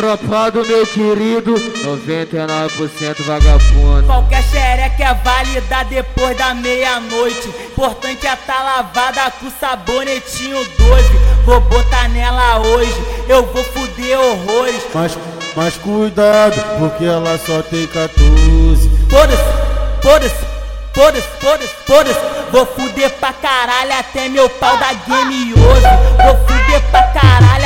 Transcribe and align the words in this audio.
Tropa 0.00 0.50
do 0.50 0.66
meu 0.66 0.86
querido, 0.86 1.52
99% 1.56 3.22
vagabundo. 3.22 4.06
Qualquer 4.06 4.42
xereca 4.44 5.04
é 5.04 5.12
válida 5.12 5.84
depois 5.90 6.34
da 6.38 6.54
meia-noite. 6.54 7.46
Importante 7.66 8.26
é 8.26 8.34
tá 8.34 8.62
lavada 8.62 9.30
com 9.32 9.50
sabonetinho 9.60 10.56
12. 10.78 11.04
Vou 11.44 11.60
botar 11.60 12.08
nela 12.08 12.60
hoje, 12.60 12.96
eu 13.28 13.44
vou 13.52 13.62
fuder 13.62 14.18
horrores. 14.18 14.82
Mas, 14.94 15.18
mas 15.54 15.76
cuidado, 15.76 16.56
porque 16.78 17.04
ela 17.04 17.36
só 17.36 17.60
tem 17.60 17.86
14. 17.86 18.90
Foda-se, 19.10 20.00
foda-se, 20.00 20.46
foda-se, 20.94 21.28
foda-se, 21.38 21.74
foda-se. 21.86 22.50
Vou 22.50 22.64
fuder 22.64 23.10
pra 23.20 23.34
caralho 23.34 23.92
até 23.98 24.30
meu 24.30 24.48
pau 24.48 24.78
da 24.78 24.94
game 24.94 25.52
hoje. 25.52 25.86
Vou 26.24 26.46
fuder 26.46 26.80
pra 26.90 27.02
caralho 27.08 27.59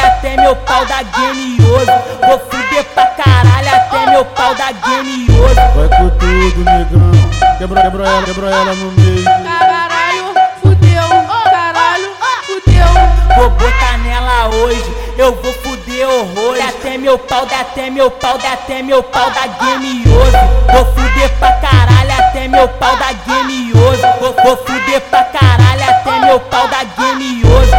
Quebra, 7.65 7.81
quebra 7.81 8.07
ela, 8.07 8.23
quebra 8.25 8.51
ela 8.51 8.75
no 8.75 8.93
meio. 8.93 9.25
Caralho, 9.25 10.35
fudeu, 10.61 11.09
caralho, 11.51 12.11
fudeu. 12.45 13.39
Vou 13.39 13.49
botar 13.53 13.97
nela 14.05 14.49
hoje, 14.49 14.95
eu 15.17 15.35
vou 15.37 15.51
fuder 15.51 16.07
horrores. 16.07 16.63
Até 16.63 16.99
meu 16.99 17.19
pau, 17.19 17.47
dá 17.47 17.61
até 17.61 17.89
meu 17.89 18.11
pau, 18.11 18.37
dá 18.37 18.53
até 18.53 18.83
meu 18.83 19.03
pau 19.03 19.31
da 19.31 19.47
game 19.47 20.05
hoje. 20.07 20.37
Vou 20.75 20.85
fuder 20.93 21.31
pra 21.39 21.53
caralho 21.53 22.13
até 22.13 22.49
meu 22.49 22.69
pau 22.69 22.95
da 22.97 23.13
game 23.13 23.73
hoje. 23.73 24.03
Vou, 24.21 24.35
vou 24.45 24.57
fuder 24.59 25.01
pra 25.01 25.25
caralho 25.25 25.85
até 25.85 26.21
meu 26.21 26.41
pau 26.41 26.69
da 26.69 26.85
game 26.85 27.43
hoje. 27.47 27.73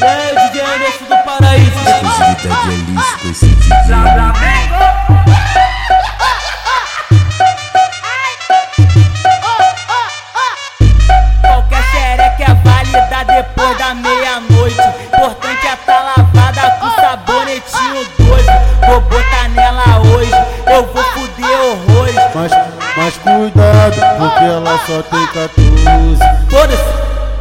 E 0.00 0.04
aí, 0.06 0.48
DJ 0.48 0.62
Anderson 0.62 1.04
do 1.04 1.22
Paraíso? 1.22 1.80
Exclusividade 1.86 2.70
é 2.70 2.76
lixo 2.76 3.18
com 3.20 3.28
esse 3.28 3.46
DJ. 3.46 4.63
Vou 18.86 19.00
botar 19.00 19.48
nela 19.48 20.00
hoje, 20.00 20.32
eu 20.66 20.84
vou 20.86 21.04
fuder 21.04 21.60
horrores. 21.60 22.14
Mas, 22.34 22.52
mas 22.96 23.14
cuidado, 23.18 23.96
porque 24.18 24.44
ela 24.44 24.78
só 24.86 25.02
tem 25.02 25.26
14. 25.26 26.18
Foda-se, 26.50 26.82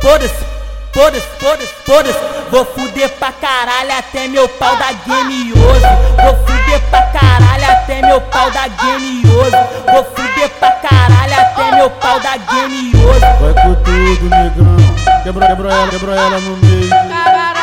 foda-se, 0.02 0.46
foda-se, 0.94 1.28
foda-se, 1.40 1.74
foda-se. 1.86 2.20
Vou 2.52 2.66
fuder 2.66 3.09
pra 3.18 3.31
caralho 3.31 3.98
até 3.98 4.28
meu 4.28 4.48
pau 4.48 4.76
da 4.76 4.92
game 4.92 5.52
hoje. 5.54 5.86
Vou 6.22 6.36
fuder 6.46 6.80
pra 6.92 7.02
caralho 7.02 7.72
até 7.72 8.02
meu 8.02 8.22
pau 8.22 8.52
da 8.52 8.68
game 8.68 9.24
hoje. 9.28 9.58
Vou 9.92 10.04
fuder 10.04 10.50
pra 10.59 10.72
caralho 10.72 11.34
até 11.34 11.76
meu 11.76 11.90
pau 11.90 12.20
da 12.20 12.38
game 12.38 12.92
hoje. 12.96 13.26
Vai 13.42 13.54
com 13.64 13.74
tudo, 13.76 14.30
negão. 14.30 15.24
Quebra, 15.24 15.48
quebra 15.48 15.74
ela, 15.74 15.88
quebra 15.88 16.16
ela 16.16 16.40
no 16.40 16.58
meio. 16.58 17.62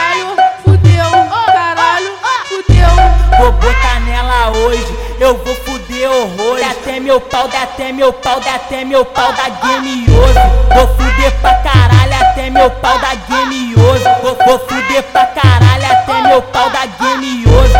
Eu 5.20 5.36
vou 5.36 5.54
fuder 5.54 6.10
horrores. 6.10 6.66
Até 6.66 6.98
meu 6.98 7.20
pau, 7.20 7.46
dá 7.48 7.62
até 7.62 7.92
meu 7.92 8.12
pau, 8.12 8.40
dá 8.40 8.54
até 8.54 8.84
meu 8.84 9.04
pau 9.04 9.32
da 9.34 9.48
game 9.48 10.06
hoje. 10.10 10.38
Vou 10.74 10.88
fuder 10.96 11.32
pra 11.40 11.54
caralho 11.56 12.14
até 12.14 12.50
meu 12.50 12.70
pau 12.70 12.98
da 12.98 13.14
game 13.14 13.74
hoje. 13.76 14.04
Vou, 14.22 14.36
vou 14.46 14.58
fuder 14.66 15.02
pra 15.04 15.26
caralho 15.26 15.86
até 15.86 16.22
meu 16.22 16.42
pau 16.42 16.70
da 16.70 16.86
game 16.86 17.44
hoje. 17.46 17.74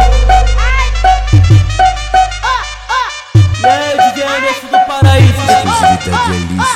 E 3.63 3.67
aí, 3.67 4.13
DJ 4.13 4.23
Anderson 4.23 4.67
do 4.67 4.87
Paraíso? 4.87 5.41
Exclusividade 5.41 6.33
é 6.33 6.39
lixo 6.39 6.70